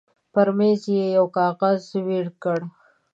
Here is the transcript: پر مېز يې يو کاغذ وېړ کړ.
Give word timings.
پر 0.33 0.47
مېز 0.57 0.81
يې 0.95 1.05
يو 1.17 1.25
کاغذ 1.37 1.81
وېړ 2.05 2.27
کړ. 2.43 2.59